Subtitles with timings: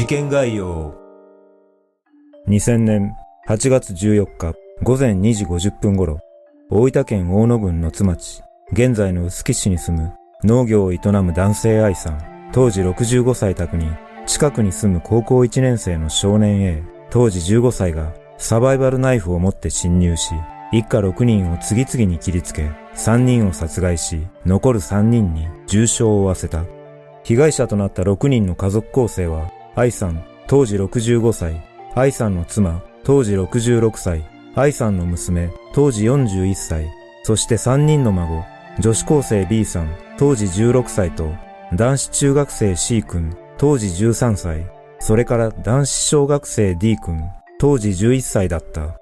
[0.00, 0.94] 事件概要
[2.48, 3.14] 2000年
[3.46, 6.20] 8月14日午前2時50分頃、
[6.70, 8.42] 大分県大野郡野津町、
[8.72, 13.90] 現在の臼杵市に住む農業を営む男性愛さん、当時65歳宅に、
[14.24, 20.32] 近くに住む高校1年生の少年 A、当時15歳がサバイバルナイフを持って侵入し、
[20.72, 26.64] 一家6人を次々に切りつけ、3人を殺害し、残る3人に重傷を負わせた。
[27.22, 31.62] 被害者となった6人の家族構成は、愛さん、当時65歳、
[31.94, 34.24] 愛さんの妻、当時66歳、
[34.54, 36.90] 愛さんの娘、当時41歳、
[37.22, 38.44] そして3人の孫、
[38.78, 41.32] 女子高生 B さん、当時16歳と、
[41.74, 44.66] 男子中学生 C 君、当時13歳、
[44.98, 47.22] それから男子小学生 D 君、
[47.58, 48.96] 当時11歳だった。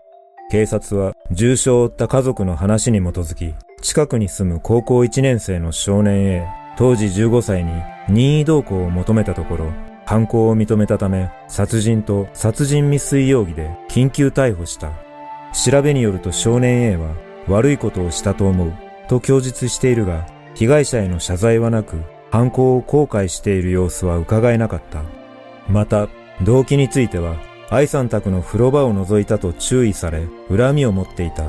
[0.50, 7.72] 警察は重傷を負った家族の話に基づき、近くに住む高校1年生の少年 A、当時15歳に
[8.08, 9.72] 任意同行を求めたところ、
[10.08, 14.92] 犯行を認めたため、殺人と殺人未遂容疑で緊急逮捕した。
[15.52, 17.14] 調べによると少年 A は
[17.46, 18.72] 悪いことをしたと思う
[19.06, 21.98] と供述しているが、被害者への謝罪はなく、
[22.30, 25.02] 犯行を後悔している様子は伺えなかった。
[25.68, 26.08] また、
[26.42, 27.36] 動機については、
[27.68, 31.44] 愛さん宅の風呂場を覗いたと注意され、恨みを持っていた。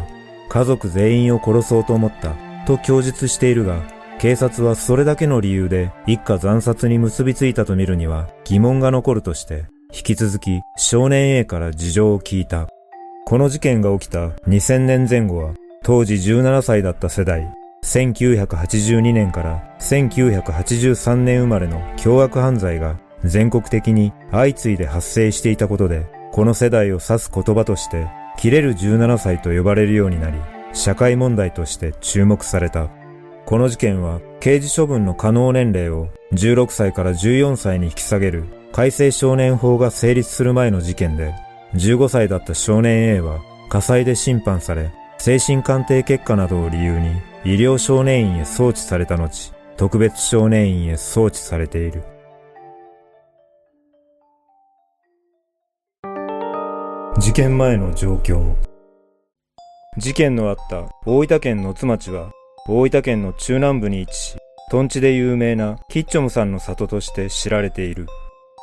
[0.50, 2.36] 家族全員を殺そうと思った、
[2.68, 12.68] と供述しているが、警察はそれだけの理由で一家惨殺に結びついたと見るには疑問が残るとして、引き続き少年 A から事情を聞いた。
[13.26, 15.54] この事件が起きた2000年前後は、
[15.84, 17.50] 当時17歳だった世代、
[17.86, 30.38] 1982年から1983年生まれの凶悪犯罪が全国的に相次いで発生していたことで、この世代を指す言葉として、切れる17歳と呼ばれるようになり、
[30.74, 32.99] 社会問題として注目された。
[33.50, 41.34] この事件は刑事処分の可能年齢を16歳から14歳に引き下げる改正少年法が成立する前の事件で、
[41.74, 43.40] 15歳だった少年 A は
[43.70, 47.10] 火災で審判され、精神鑑定結果などを理由に
[47.44, 52.04] 医療少年院へ送致された後、特別少年院へ送致されている。
[57.18, 58.54] 事件前の状況
[59.98, 62.32] 事件のあった大分県の津町は
[62.72, 64.38] 大分県の中南部に位置し、
[64.70, 68.06] トンチで有名なキッチョムさんの里として知られている。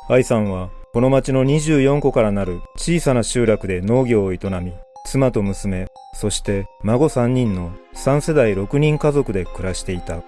[0.07, 4.71] 愛さんは、この町の24個からなる小さな集落で農業を営み、
[5.05, 10.21] 妻と娘、そして孫3人の3世代6人家族で暮らしていた。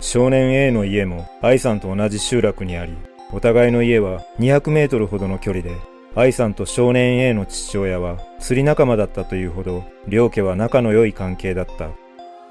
[0.00, 2.96] 少年 A の家も愛さんと同じ集落にあり、
[3.32, 5.70] お互いの家は200メートルほどの距離で、
[6.16, 11.90] 愛さんと少年 A の父親は釣り仲間だったというほど、両家は仲の良い関係だった。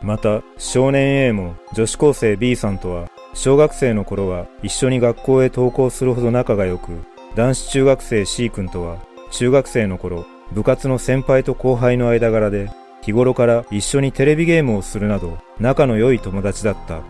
[0.01, 6.91] また、少年 A も女子高生 B さんとは、小学生の頃は一緒に学校へ登校するほど仲が良く、
[7.35, 8.97] 男子中学生 C 君とは、
[9.31, 12.69] 中学生の頃、部活の先輩と後輩の間柄で、
[13.01, 17.01] 日頃から一緒にテレビゲームをするなど、仲の良い友達だった。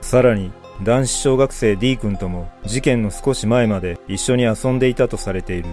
[0.00, 0.52] さらに、
[0.82, 5.68] 男子小学生 D 君とも事件の少し前まで一緒に遊んでいたとされている。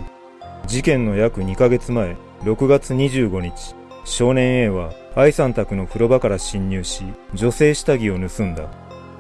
[0.66, 7.04] 事件の約2ヶ月前、6月25日、少年 A は愛さん宅の風呂場から侵入し、
[7.34, 8.70] 女性下着を盗んだ。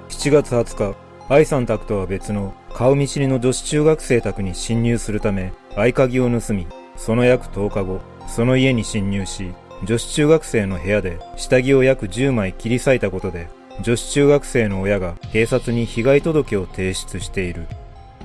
[0.10, 0.98] 7月20日、
[1.30, 13.48] 愛さん宅とは別の顔見知りの女子中学生宅に侵入するため合鍵を盗み、その約10日後、その家に侵入し、女子中学生の部屋で下着を約10枚切り裂いたことで、
[13.82, 17.68] 女子中学生の親が警察に被害届を提出している。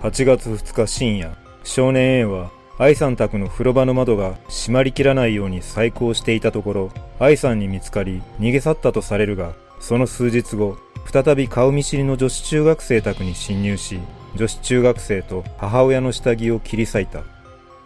[0.03, 2.51] 8月2日深夜、少年 A は
[2.81, 13.99] 愛さん宅の風呂場の窓が閉まりきらないように細工をしていたところ、愛さんに見つかり逃げ去ったとされるが、その数日後、再び顔見知りの女子中学生宅に侵入し、
[14.37, 17.23] 女子中学生と母親の下着を切り裂いた。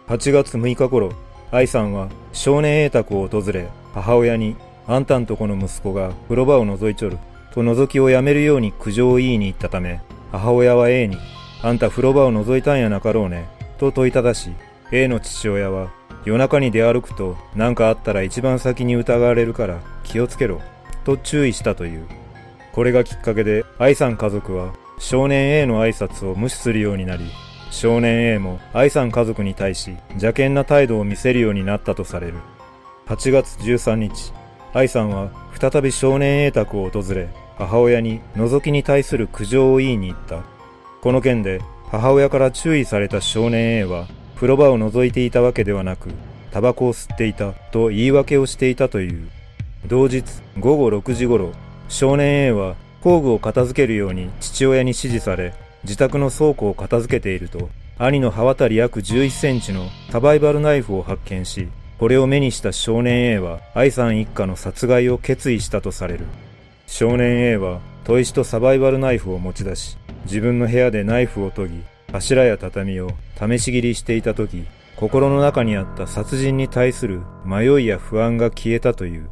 [0.09, 1.11] 8月6日頃、
[1.49, 7.17] 愛さんは少年 A 宅を訪れ、母親に、あんたんとこの息子が風呂場を覗いちょる、
[7.51, 10.01] と覗きをやめるように苦情を言いに行ったため、
[10.31, 11.17] 母親は A に、
[11.63, 13.47] あんた風呂場を覗いたんやなかろうね、
[13.79, 14.51] と問いただし、
[14.95, 15.91] A の父親は
[16.23, 20.61] 夜中に出歩くと何かあったら一番先に疑われるから気をつけろ
[21.03, 22.05] と注意したという。
[22.73, 27.25] これがきっかけで愛さん家族は少年 A の挨拶を無視するようになり、
[27.71, 32.35] 少年 A も愛さん家族に対し邪険な態度を見せるようになったとされる。
[33.07, 34.31] 8月13日、
[34.75, 40.43] 愛さんは再び少年 A 宅を訪れ、母親に覗きに対する苦情を言いに行った。
[41.01, 44.05] この件で母親から注意された少年 A は
[44.43, 46.09] 風呂場を覗いていたわけではなく、
[46.51, 49.29] タバコを吸っていたと言い訳をしていたという。
[49.87, 50.25] 同日
[50.59, 51.53] 午後6時頃、
[51.87, 55.53] 少年 A は工具を片付けるように父親に指示され、
[55.85, 66.25] 自宅の倉庫を片付けていると、兄の刃渡り約11センチのサバイバルナイフを発見し、これを目にした少年 A は愛さん一家の殺害を決意したとされる。
[66.85, 79.29] 少年 A は砥石とサバイバルナイフを持ち出し、自分の部屋でナイフを研ぎ、柱や畳を試し切りしていた時、心の中にあった殺人に対する迷いや不安が消えたという。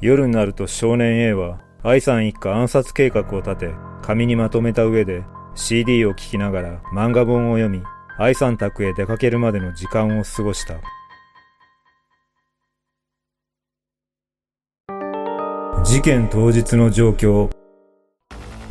[0.00, 3.70] 夜になると少年 A は愛さん一家暗殺計画を立て、
[4.00, 5.24] 紙にまとめた上で
[5.56, 7.82] CD を聴きながら漫画本を読み、
[8.16, 10.76] 愛さん宅へ出かけるまでの時間を過ごした。
[15.82, 17.50] 事件当日の状況。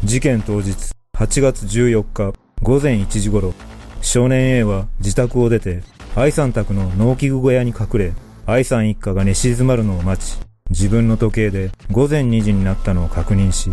[0.06, 3.54] 事件当日、8月14日午前1時頃、
[4.00, 5.84] 少年 A は自宅を出て、
[6.16, 8.14] 愛さん宅の農機具小屋に隠れ、
[8.46, 10.40] 愛さん一家が寝静まるのを待ち、
[10.70, 13.70] 自分の時計で午前2時になったのを確認し、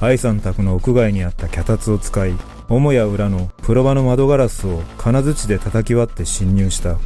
[0.00, 2.32] 愛さん宅の屋外にあった脚立を使い、
[2.68, 6.98] 母屋裏の風呂場の窓ガラスを金槌で叩き割って侵入した。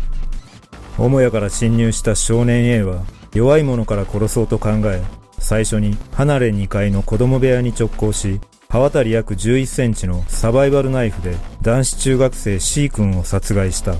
[0.96, 3.02] 母屋から侵入した少年 A は
[3.34, 5.02] 弱い者から殺そうと考え、
[5.38, 8.40] 最初に離れ2階の子供部屋に直行し、
[8.76, 13.96] 刃渡り約11センチのサバイバルナイフで男子中学生 C 君を殺害した。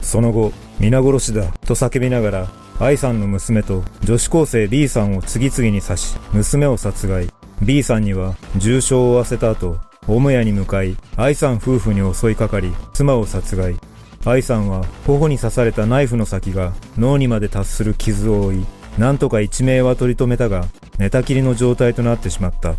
[0.00, 2.48] その後、皆殺しだと叫びながら、
[2.78, 7.26] 愛さんの娘と女子高生 B さんを次々に刺し、娘を殺害。
[7.62, 9.76] B さんには重傷を負わせた後、
[10.06, 13.74] 母屋に向かい、愛さん夫婦に襲いかかり、妻を殺害。
[14.24, 18.66] 愛さんは頬に刺されたナイフの先が脳にまで達する傷を負い、
[18.98, 20.66] なんとか一命は取り留めたが、
[20.96, 22.76] 寝たきりの状態となってしまった。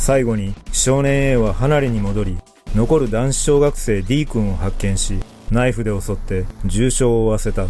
[0.00, 2.38] 最後に少年 A は離れに戻り、
[2.74, 5.18] 残る男子小学生 D 君を発見し、
[5.50, 7.66] ナイフで襲って重傷を負わせた。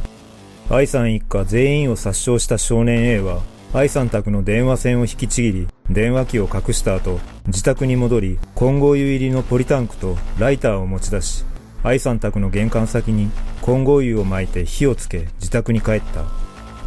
[0.71, 3.41] 愛さん一家全員を殺傷した少年 A は、
[3.75, 7.19] 愛さん宅の電話線を引きちぎり、電話機を隠した後、
[7.49, 11.45] 自宅に戻り、混合油入りのポリタンクとライターを持ち出し、
[11.83, 16.23] 愛さん宅の玄関先に混合油を巻いて火をつけ自宅に帰った。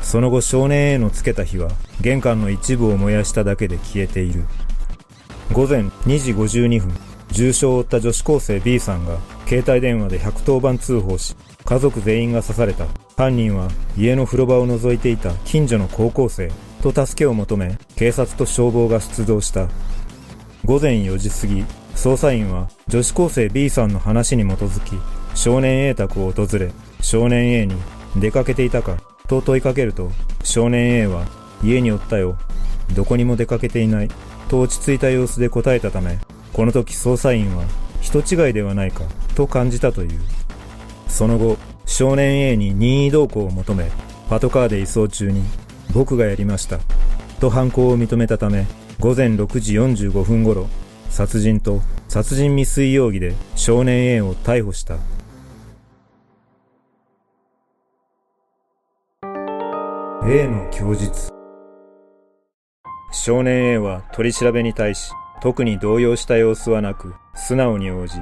[0.01, 1.69] その後少年 A のつけた火は
[1.99, 4.45] 玄関の一部を燃やしただけで消えている。
[5.51, 6.93] 午前2時52分、
[7.31, 11.35] 重傷を負った女子高生 B さんが携帯電話で110番通報し、
[11.65, 12.85] 家族全員が刺された。
[13.15, 16.51] 犯人は家の風呂場を覗いていた近所の高校生
[16.81, 19.67] と助けを求め、警察と消防が出動した。
[20.65, 24.93] 午前4時過ぎ、捜査員は女子高生 B さんの話に基づき、
[25.35, 27.75] 少年 A 宅を訪れ、少年 A に
[28.15, 28.97] 出かけていたか
[29.27, 30.09] と問いかけると、
[30.43, 31.25] 少年 A は
[31.63, 32.37] 家におったよ。
[32.95, 34.09] どこにも出かけていない。
[34.53, 36.19] と落ち着いた様子で答えたため、
[36.53, 37.63] この時捜査員は
[38.01, 40.19] 人違いではないかと感じたという。
[41.07, 41.57] その後、
[41.87, 43.89] 少年 A に任意同行を求め、
[44.29, 45.41] パトカーで移送中に、
[45.91, 46.77] 僕がやりました。
[47.39, 48.67] と犯行を認めたため、
[48.99, 50.67] 午前6時45分頃、
[51.09, 54.97] 殺人と殺人未遂容疑で少年 A を逮捕した。
[60.27, 61.32] A の供述
[63.13, 68.17] 少年 A は取り調べに対し、特に動揺した様子はなく、素直に応じ、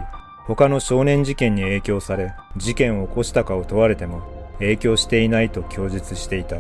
[0.46, 4.22] 他の少年事件に影響され、事件を起こしたかを問われても、
[4.60, 6.58] 影響していないと供述していた。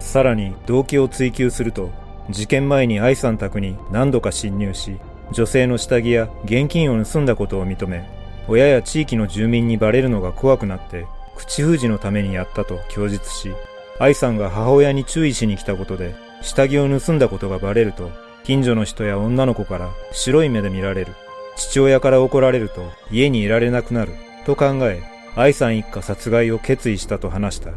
[0.00, 1.90] さらに、動機を追求すると、
[2.30, 4.96] 事件前に愛さん宅に何度か侵入し、
[5.30, 8.10] 女性の下着や現金を盗んだことを認め、
[8.48, 13.52] 親や地域の住民にバレるのが怖くなって、口封じのためにやったと供述し、
[14.00, 18.10] 愛さんが母親に注意しに来たことで、下着を盗んだことがバレると、
[18.44, 21.14] 近所の人や女の子から白い目で見られる。
[21.56, 24.12] 父親から怒られると家にいられなくなる。
[24.46, 25.02] と考え、
[25.36, 27.72] 愛さん一家殺害を決意したと話した。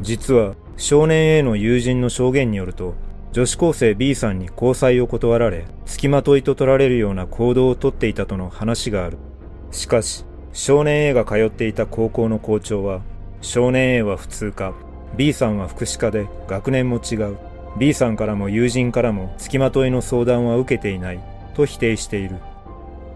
[0.00, 2.94] 実は、少年 A の友人の証言によると、
[3.32, 9.18] 女子高生 B さんに交際を断られ、付きまといと取られるような行動をとっていたとの話がある。
[9.70, 13.00] しかし、少年 A が通っていた高校の校長は、
[13.40, 14.72] 少年 A は普通科、
[15.16, 17.36] B さんは福祉科で学年も違う。
[17.76, 21.20] B さんからも友人からも付きまといの相談は受けていない
[21.54, 22.36] と否定している。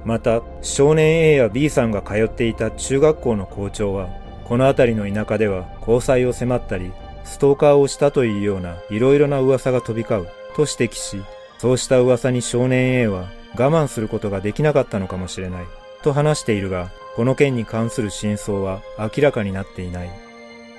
[0.04, 4.08] また、少年 A や B さんが通っていた中学校の校長は、
[4.44, 6.92] この辺りの田舎では交際を迫ったり、
[7.24, 11.22] ストーカーをしたというような色々な噂が飛び交うと指摘し、
[11.58, 15.66] そうした噂に少年 A は我慢することができなかったのかもしれない
[16.02, 20.10] と話しているが、この件に関する真相は明らかになっていない。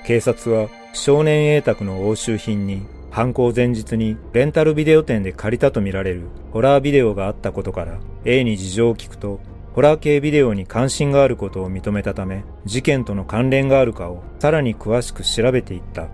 [0.06, 9.40] 警察は少年 A 宅の押収品に犯行前日にレンタルビデオ店で借りたとみられるホラービデオがあったことから A に事情を聞くと
[9.74, 16.08] ホラー系ビデオに関心があることを認めたため事件との関連があるかをさらに詳しく調べていった。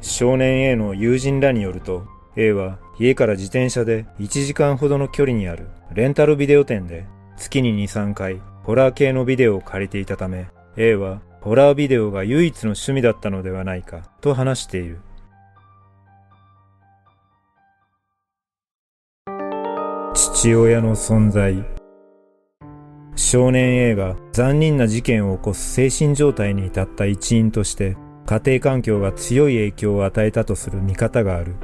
[0.00, 10.46] 少年 A の友人らによると A は家から自転車で1時間ほどの距離にあるレンタルビデオ店で月に2、3回ホラー系のビデオを借りていたため、
[10.76, 14.98] A はホラービデオが唯一の趣味だったのではないかと話している。
[20.16, 21.64] 父親の存在
[23.16, 31.56] 少年 A が残忍な事件を起こす精神状態に至った一因として家庭環境が強い影響を与えたとする見方がある。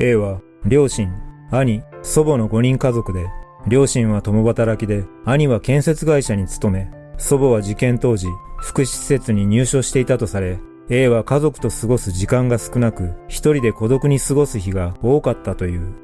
[0.00, 1.08] A は両親、
[1.52, 3.26] 兄、祖母の5人家族で、
[3.68, 8.26] 両親は共働きで、兄は建設会社に勤め、祖母は事件当時、
[8.58, 10.58] 福祉施設に入所していたとされ、
[10.90, 15.94] A は家族と過ごす時間が少なく、一人で孤独に過ごす日が多かったという。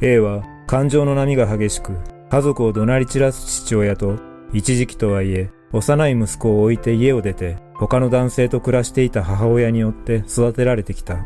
[0.00, 1.96] A は感情の波が激しく、
[2.28, 4.18] 家族を怒鳴り散らす父親と、
[4.52, 11.24] 一時期とはいえ、幼い息子を置いて家を出て、他の男性と暮らしていた母親によって育てられてきた。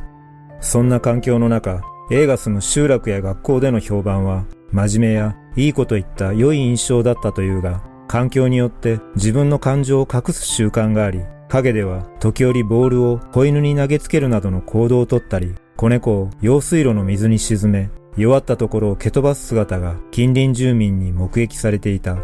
[0.61, 1.83] そんな環境の中、
[2.13, 22.17] A が住む集落や学校での評判は、真面目やいいこと言った良い印象だったというが、環境によって自分の感情を隠す習慣があり、影では時折ボールを子犬に投げつけるなどの行動をとったり、子猫を用水路の水に沈め、弱ったところを蹴飛ばす姿が近隣住民に目撃されていた。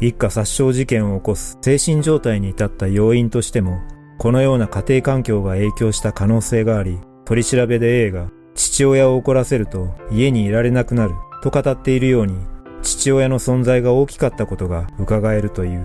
[0.00, 3.80] 一家殺傷事件を起こす精神状態に至った要因としても、
[4.18, 12.34] このような家庭環境が影響した可能性があり、取り調べで A が父親を怒らせると家にいられなくなると語っているように、
[12.82, 15.84] 父親の存在が大きかったことが伺えるという。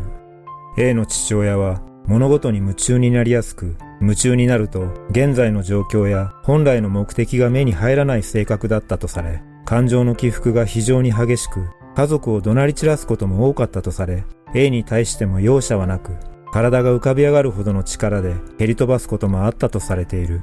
[0.78, 16.18] A の父親は物事に夢中になりやすく、夢中になると現在の状況や本来の目的が目に入らない性格だったとされ、感情の起伏が非常に激しく、家族を怒鳴り散らすことも多かったとされ、A に対しても容赦はなく、
[16.52, 20.42] 体が浮かび上がるほどの力で蹴り飛ばすこともあったとされている。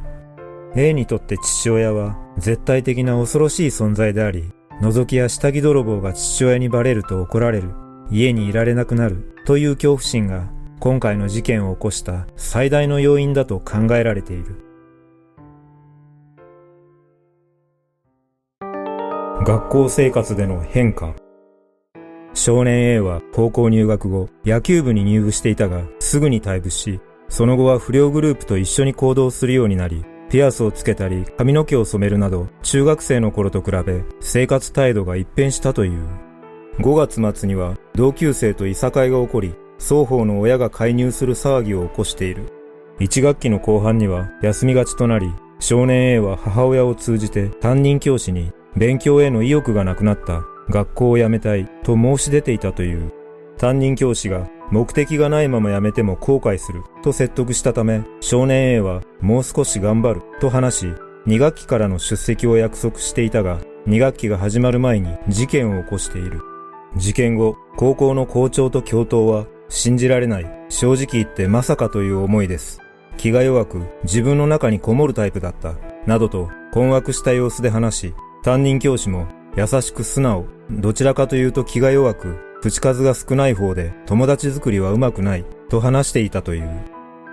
[0.74, 4.50] A にとって父親は絶対的な恐ろしい存在であり、
[4.80, 7.74] 覗きや下着泥棒が父親にバレると怒られる、
[8.10, 10.48] 家にいられなくなるという恐怖心が
[10.80, 14.64] 今回の事件を起こした最大の要因だと考えられている。
[19.44, 21.14] 学校生活での変化
[22.32, 36.08] 少年 A は高校入学後、野球部に入部していたが、すぐに退部し、その後は不良グループと一緒に行動するようになり、ピアスをつけたり髪の毛を染めるなど、中学生の頃と比べ生活態度が一変したという。
[36.78, 42.52] 5月末には同級生といさかいが起こり、双方の親が介入する騒ぎを起こしている。
[43.00, 53.10] 1学期の後半には休みがちとなり、少年 A は母親を通じて担任教師に勉強への意欲がなくなった学校を辞めたいと申し出ていたという。
[53.58, 60.86] 担任教師が目的がないまま辞めても後悔すると説得したため、少年 A はもう少し頑張ると話し、
[61.26, 66.40] 2学期からの出席を約束していたが、2学期が始まる前に事件を起こしている。
[66.96, 72.80] 事件後、高校の校長と教頭は、信じられない、正直言ってまさかという思いです。
[73.16, 75.74] 気が弱く、自分の中にこもるタイプだった、
[76.06, 86.68] などと困惑した様子で話し、担任教師も優しく素直、どちらかというと気が弱く、口数が少ない方で友達作りはうまくない、と話していたという。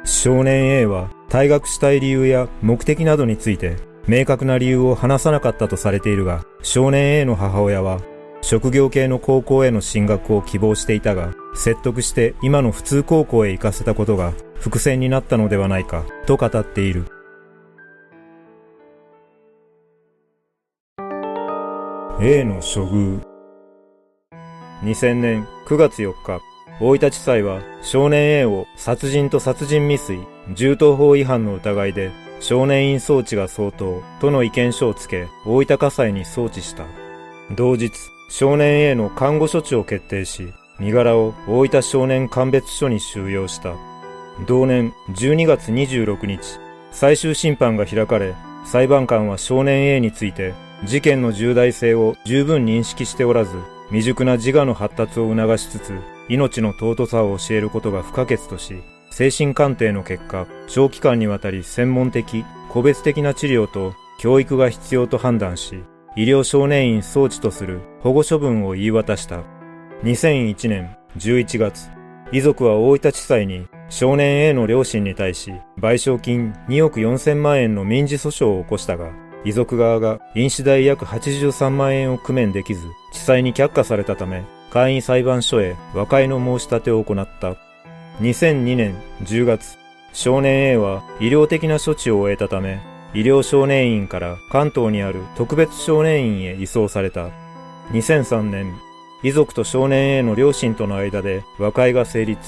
[0.06, 3.76] 少年 A は退学したい理由や目的などについて
[4.08, 8.00] 明確な理由を話さなかったとされているが、少年 A の母親は
[8.42, 17.06] 職業系の高校への進学を希望していたが、説得して今の普通高校へ行かせたことが伏線になったのではないかと語っている。
[22.20, 23.22] A の処遇
[24.82, 26.40] 2000年9月4日、
[26.80, 30.20] 大分地裁は少年 A を殺人と殺人未遂、
[30.54, 36.86] 銃刀法違反の疑いで少年院送致が相当との意見書をつけ、大分火災に送致した。
[37.56, 37.92] 同日、
[38.30, 43.76] 少年 A の看護処置を決定し、身柄を大分少年鑑別所に収容した。
[44.46, 46.60] 同年12月26日、
[46.92, 50.54] 最終審判が開かれ、裁判官は少年 A について
[50.86, 53.58] 事件の重大性を十分認識しておらず、
[53.88, 58.76] 未熟な自我の発達を促しつつ、命の尊さを教えることが不可欠とし、
[59.10, 65.84] 精神鑑定の結果、長期間にわたり専門的、個別的な治療と教育が必要と判断し、
[66.16, 69.57] 医療少年院装置とする保護処分を言い渡した。
[70.04, 71.90] 2001年11月、
[72.32, 79.12] 遺族は大分地裁に少年 A の両親に対し賠償金2億4000万円の民事訴訟を起こしたが、
[79.44, 87.56] 遺族側が飲酒代約83万円を工面できず、地裁に却下されたため、会員裁判所へ和解の申し立てを行った。
[88.22, 89.80] 2002年10月、
[90.14, 92.82] 少年 A は医療的な処置を終えたため、
[93.16, 97.32] 医療少年院から関東にある特別少年院へ移送された。
[97.94, 98.76] 2003年、
[99.24, 102.40] 遺族と少年 A の両親との間で和解が成立。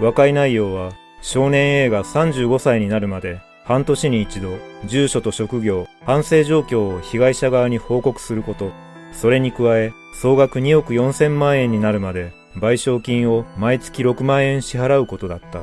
[0.00, 4.56] 和解内容は、少年 A が35歳になるまで半年に一度、
[4.86, 8.70] 住所と職業、反省状況を被害者側に報告すること。
[9.12, 15.62] それに加え、総額2億4千万円になるまで賠償金を毎月6万円支払うことだった。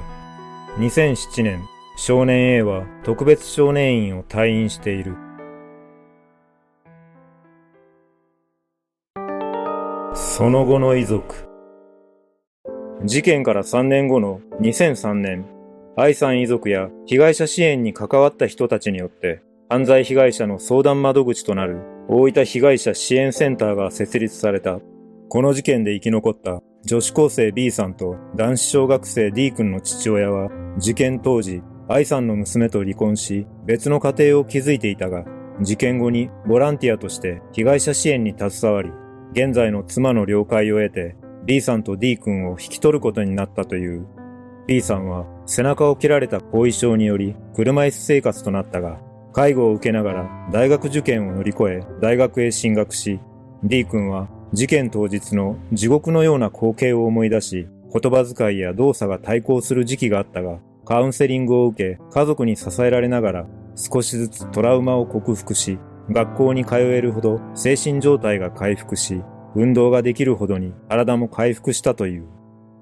[0.78, 1.64] 2007年、
[1.96, 5.16] 少年 A は特別少年院を退院している。
[10.26, 11.48] その後の遺族。
[13.04, 15.46] 事件から3年後の2003年、
[15.98, 24.80] 愛さん遺族や被害者支援に関わった人たちによって犯罪被害者の相談窓口となる大分被害者支援センターが設立された。
[25.30, 35.26] この事件で生き残った女子高生 B さんと男子小学生 D 君の父親は事件当時愛さんの娘と離婚し別の家庭を築いていたが
[35.62, 38.90] 事件後にボランティアとして被害者支援に携わり
[39.34, 44.06] 現在の妻の了解を得て B さんと D 君を引き取ることになったという。
[44.68, 49.00] B さんは背中を切られた後遺症により車椅子生活となったが、
[49.34, 53.20] 介護を受けながら大学受験を乗り越え大学へ進学し、
[53.64, 65.80] D 君は事件当日の地獄のような光景を思い出し、言葉遣いや動作が対抗する時期があったが、カウンセリングを受け家族に支えられながら少しずつトラウマを克服し、
[66.10, 69.24] 学校に通えるほど精神状態が回復し、
[69.56, 72.28] 運動ができるほどに体も回復したという。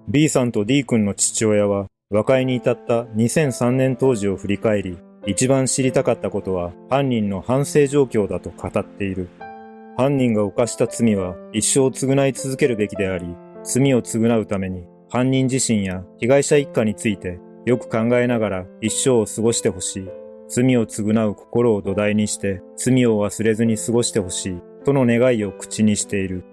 [0.07, 9.29] B さんと D 君の父親は和解に至った2003年当時を振り返り、一番知りたかったことは犯人の反省状況だと語っている。
[9.97, 13.27] 犯人が犯した罪は一生償い続けるべきであり、
[13.63, 20.20] 罪を償うために犯人自身や被害者一家についてよく考えながら一生を過ごしてほしい。
[20.53, 26.43] 罪を償う心を土台にして、罪を忘れずに過ごしてほしい、との願いを口にしている。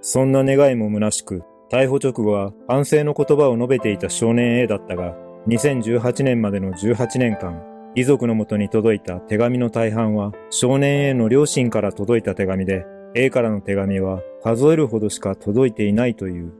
[0.00, 5.14] そんな願いも虚しく、逮捕直後は反省の言葉を述べていた少年 A だったが、
[5.48, 7.62] 2018年までの18年間、
[7.94, 16.54] 遺族のもとに届いた手紙の大半は少年 A の両親から届いた手紙で、A からの手紙は数えるほどしか届いていないという。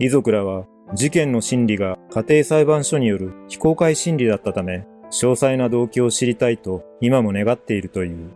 [0.00, 8.30] 遺族らは事件の審理が家庭裁判所による非公開審理だったため、詳細な動機を知りたいと今も願っているという。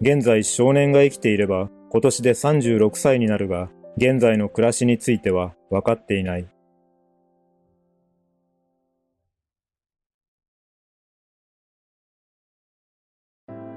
[0.00, 6.46] 現在少年が生きていれば今年で36歳になるが、現在の暮らしについては分かっていない。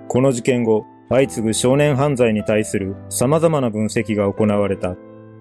[0.07, 4.95] この事件後、相次ぐ少年犯罪に対する様々な分析が行われた。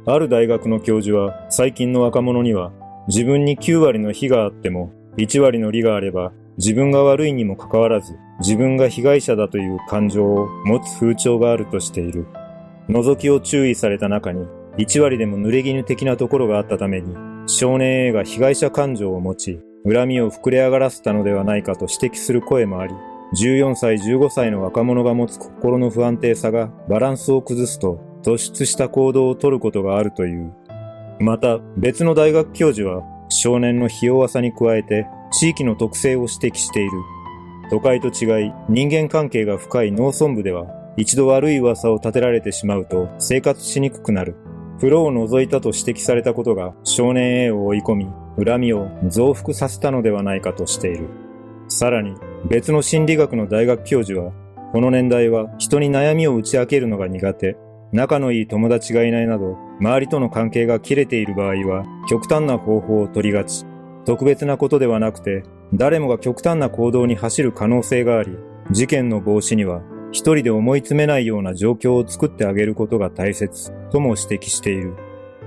[0.06, 2.72] ある大学の教授は最近の若者には
[3.08, 12.26] 自分に9割の非があっても1割の利があれば自分が悪いにもかかわらず、自分が被害者だという感情を持つ風潮があるとしている。
[12.88, 14.46] 覗きを注意された中に、
[14.78, 17.14] 1割でも濡れ衣的なところがあったために、
[17.46, 22.94] 少年 A が被害者感情を持ち、恨みを膨れ上がらせたのではないかと指摘する声もあり、
[23.34, 30.52] 14歳15歳の若者が持つ心の不安定さがバランスを崩すと突出した行動をとることがあるという。
[31.18, 35.06] また別の大学教授は少年のひ弱さに加えて
[35.38, 36.92] 地域の特性を指摘している。
[37.70, 40.66] 都会と違い、人間関係が深い農村部では、
[40.96, 44.36] 一度悪い噂を立てられてしまうと生活しにくくなる。
[44.76, 48.06] 風呂を覗いたと指摘されたことが少年 A を追い込み、
[48.44, 51.08] 恨みを増幅させたのではないかとしている。
[51.68, 52.14] さらに、
[52.48, 54.32] 別の心理学の大学教授は、
[54.72, 57.56] この年代は人に悩みを打ち明けるのが苦手、
[57.92, 63.64] 仲のいい友達がいないなど、周りとの関係が切れている場合は、極端な方法を取りがち。
[64.04, 68.36] 特別なことではなくて、誰もが極端な行動に走る可能性があり、
[68.70, 74.94] 事件の防止には一人で思い詰めないような状況を作ってあげることが大切とも指摘している。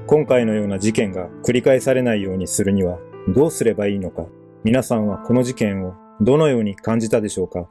[0.08, 2.98] 今回のような事件が繰り返されないようにするには
[3.34, 4.26] どうすればいいのか、
[4.63, 7.67] 皆さんはこの事件をどのように感じたでしょうか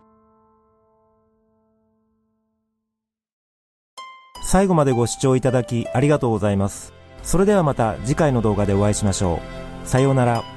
[4.43, 6.93] 最後までご視聴いただきありがとうございます。
[7.23, 9.41] それではまた次回の動画でお会いしましょ
[9.85, 9.89] う。
[9.89, 10.56] さようなら。